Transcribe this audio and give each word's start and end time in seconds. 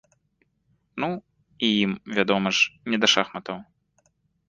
Ну, 1.03 1.09
і 1.69 1.71
ім, 1.83 1.93
вядома 2.19 2.55
ж, 2.61 2.75
не 2.93 2.97
да 3.05 3.15
шахматаў. 3.17 3.57